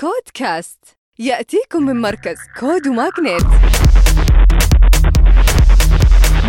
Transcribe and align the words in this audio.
CodeCast 0.00 0.78
يأتيكم 1.18 1.82
من 1.82 2.00
مركز 2.00 2.36
CODE 2.60 2.86
و 2.88 2.95
MAGNiTT 2.95 3.42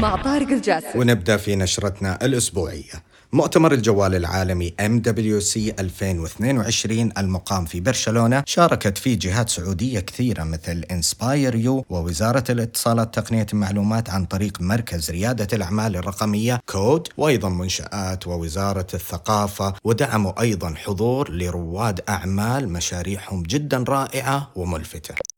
مع 0.02 0.16
طارق 0.24 0.48
الجاسر 0.48 1.00
ونبدأ 1.00 1.38
في 1.38 1.56
نشرتنا 1.56 2.26
الأسبوعية. 2.26 3.11
مؤتمر 3.34 3.74
الجوال 3.74 4.16
العالمي 4.16 4.74
MWC 4.82 5.80
2022 5.80 7.12
المقام 7.18 7.66
في 7.66 7.80
برشلونة 7.80 8.44
شاركت 8.46 8.98
فيه 8.98 9.20
جهات 9.20 9.50
سعودية 9.50 10.00
كثيرة 10.00 10.44
مثل 10.44 10.84
Inspire 10.92 11.56
U 11.56 11.86
ووزارة 11.90 12.44
الاتصالات 12.50 13.16
تقنية 13.16 13.46
المعلومات 13.54 14.10
عن 14.10 14.26
طريق 14.26 14.62
مركز 14.62 15.12
ريادة 15.12 15.48
الأعمال 15.54 15.96
الرقمية 15.96 16.60
كود 16.66 17.08
وأيضا 17.18 17.50
منشآت 17.50 18.28
ووزارة 18.28 18.88
الثقافة 18.94 19.74
ودعموا 19.84 20.42
أيضا 20.42 20.74
حضور 20.76 21.32
لرواد 21.32 22.02
أعمال 22.10 22.70
مشاريعهم 22.70 23.44
جدا 23.44 23.84
رائعة 23.88 24.52
وملفتة. 24.56 25.31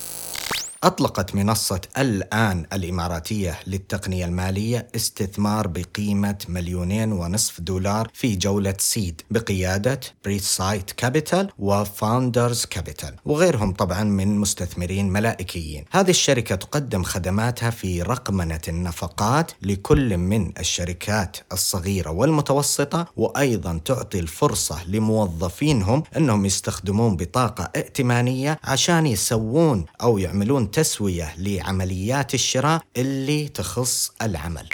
أطلقت 0.83 1.35
منصة 1.35 1.81
الآن 1.97 2.65
الإماراتية 2.73 3.59
للتقنية 3.67 4.25
المالية 4.25 4.87
استثمار 4.95 5.67
بقيمة 5.67 6.37
مليونين 6.49 7.11
ونصف 7.11 7.61
دولار 7.61 8.09
في 8.13 8.35
جولة 8.35 8.75
seed 8.79 9.21
بقيادة 9.31 9.99
Presight 10.25 10.91
Capital 10.91 11.49
و 11.59 11.71
Founders 11.71 12.65
Capital 12.65 13.15
وغيرهم 13.25 13.73
طبعا 13.73 14.03
من 14.03 14.37
مستثمرين 14.37 15.09
ملائكيين. 15.09 15.85
هذه 15.91 16.09
الشركة 16.09 16.55
تقدم 16.55 17.03
خدماتها 17.03 17.69
في 17.69 18.01
رقمنة 18.01 18.61
النفقات 18.67 19.51
لكل 19.61 20.17
من 20.17 20.51
الشركات 20.59 21.37
الصغيرة 21.51 22.11
والمتوسطة 22.11 23.07
وأيضا 23.17 23.79
تعطي 23.85 24.19
الفرصة 24.19 24.83
لموظفينهم 24.87 26.03
أنهم 26.17 26.45
يستخدمون 26.45 27.17
بطاقة 27.17 27.71
ائتمانية 27.75 28.59
عشان 28.63 29.07
يسوون 29.07 29.85
أو 30.01 30.17
يعملون 30.17 30.72
تسوية 30.73 31.33
لعمليات 31.37 32.33
الشراء 32.33 32.81
اللي 32.97 33.47
تخص 33.47 34.11
العمل. 34.21 34.69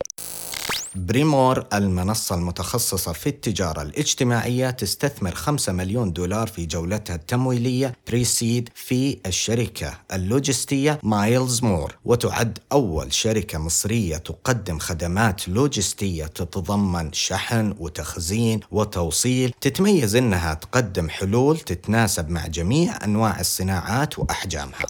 بريمور 0.95 1.66
المنصة 1.73 2.36
المتخصصة 2.36 3.14
في 3.14 3.30
التجارة 3.30 3.81
الاجتماعية 3.81 4.69
تستثمر 4.69 5.36
5 5.36 5.73
مليون 5.73 6.14
دولار 6.14 6.47
في 6.47 6.66
جولتها 6.66 7.16
التمويلية 7.16 7.95
pre-seed 8.08 8.69
في 8.75 9.17
الشركة 9.25 10.00
اللوجستية 10.14 11.00
مايلز 11.03 11.64
مور. 11.64 11.97
وتعد 12.06 12.59
أول 12.72 13.13
شركة 13.13 13.58
مصرية 13.58 14.17
تقدم 14.17 14.80
خدمات 14.80 15.50
لوجستية 15.50 16.25
تتضمن 16.25 17.13
شحن 17.13 17.75
وتخزين 17.80 18.59
وتوصيل. 18.72 19.53
تتميز 19.61 20.16
أنها 20.16 20.53
تقدم 20.53 21.09
حلول 21.09 21.59
تتناسب 21.59 22.30
مع 22.30 22.47
جميع 22.47 23.06
أنواع 23.06 23.39
الصناعات 23.39 24.19
وأحجامها. 24.19 24.86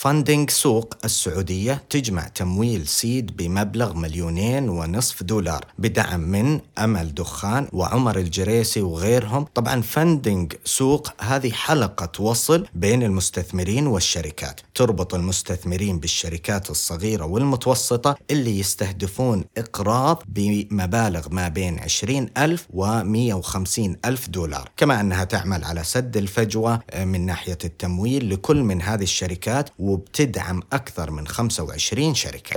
Funding 0.00 0.50
Souq 0.50 0.94
السعودية 1.04 1.82
تجمع 1.90 2.28
تمويل 2.28 2.86
seed 2.86 3.36
بمبلغ 3.36 3.94
مليونين 3.94 4.68
ونصف 4.68 5.22
دولار 5.22 5.64
بدعم 5.78 6.20
من 6.20 6.60
أمل 6.78 7.14
دخان 7.14 7.68
وعمر 7.72 8.18
الجريسي 8.18 8.80
وغيرهم. 8.82 9.46
طبعا 9.54 9.80
Funding 9.80 10.52
Souq 10.64 11.22
هذه 11.22 11.50
حلقة 11.50 12.22
وصل 12.22 12.66
بين 12.74 13.02
المستثمرين 13.02 13.86
والشركات. 13.86 14.60
تربط 14.74 15.14
المستثمرين 15.14 15.98
بالشركات 15.98 16.70
الصغيرة 16.70 17.24
والمتوسطة 17.24 18.16
اللي 18.30 18.58
يستهدفون 18.58 19.44
إقراض 19.58 20.22
بمبالغ 20.26 21.28
ما 21.30 21.48
بين 21.48 21.78
20 21.78 22.28
ألف 22.38 22.66
و 22.70 23.04
150 23.04 23.96
ألف 24.04 24.28
دولار. 24.28 24.70
كما 24.76 25.00
أنها 25.00 25.24
تعمل 25.24 25.64
على 25.64 25.84
سد 25.84 26.16
الفجوة 26.16 26.80
من 26.98 27.26
ناحية 27.26 27.58
التمويل 27.64 28.30
لكل 28.30 28.62
من 28.62 28.82
هذه 28.82 29.02
الشركات 29.02 29.70
وبتدعم 29.90 30.62
أكثر 30.72 31.10
من 31.10 31.26
25 31.26 32.14
شركة. 32.14 32.56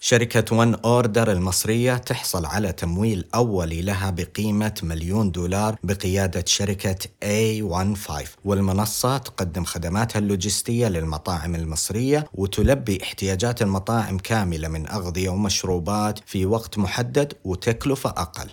شركة 0.00 0.56
ون 0.56 0.74
أوردر 0.74 1.32
المصرية 1.32 1.96
تحصل 1.96 2.46
على 2.46 2.72
تمويل 2.72 3.24
أولي 3.34 3.82
لها 3.82 4.10
بقيمة 4.10 4.74
مليون 4.82 5.30
دولار 5.30 5.76
بقيادة 5.82 6.44
شركة 6.46 6.96
A15 7.24 8.26
والمنصة 8.44 9.18
تقدم 9.18 9.64
خدماتها 9.64 10.18
اللوجستية 10.18 10.88
للمطاعم 10.88 11.54
المصرية 11.54 12.26
وتلبي 12.34 13.02
احتياجات 13.02 13.62
المطاعم 13.62 14.18
كاملة 14.18 14.68
من 14.68 14.88
أغذية 14.88 15.28
ومشروبات 15.28 16.18
في 16.26 16.46
وقت 16.46 16.78
محدد 16.78 17.32
وتكلفة 17.44 18.10
أقل. 18.10 18.50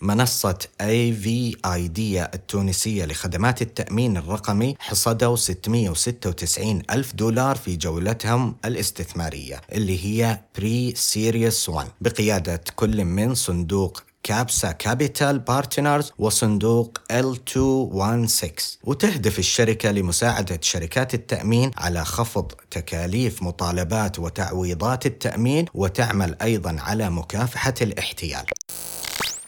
منصة 0.00 0.58
اي 0.80 1.12
في 1.12 1.56
اي 1.66 1.88
دي 1.88 2.22
التونسية 2.24 3.04
لخدمات 3.04 3.62
التأمين 3.62 4.16
الرقمي 4.16 4.76
حصدوا 4.78 5.36
696 5.36 6.82
ألف 6.90 7.14
دولار 7.14 7.56
في 7.56 7.76
جولتهم 7.76 8.56
الاستثمارية 8.64 9.60
اللي 9.72 10.04
هي 10.04 10.40
pre-series 10.58 11.68
1 11.68 11.88
بقيادة 12.00 12.60
كل 12.76 13.04
من 13.04 13.34
صندوق 13.34 14.02
كابسا 14.22 14.72
كابيتال 14.72 15.38
بارتنرز 15.38 16.12
وصندوق 16.18 16.98
L216 17.12 18.50
وتهدف 18.84 19.38
الشركة 19.38 19.90
لمساعدة 19.90 20.58
شركات 20.62 21.14
التأمين 21.14 21.70
على 21.78 22.04
خفض 22.04 22.52
تكاليف 22.70 23.42
مطالبات 23.42 24.18
وتعويضات 24.18 25.06
التأمين 25.06 25.64
وتعمل 25.74 26.36
أيضا 26.42 26.76
على 26.80 27.10
مكافحة 27.10 27.74
الاحتيال. 27.82 28.44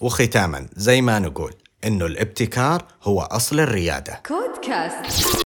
وختاما 0.03 0.67
زي 0.77 1.03
ما 1.03 1.19
نقول 1.19 1.55
إنه 1.85 2.07
الابتكار 2.07 2.85
هو 3.03 3.21
أصل 3.21 3.61
الريادة. 3.61 4.21
كود 4.27 4.65
كاست 4.67 5.42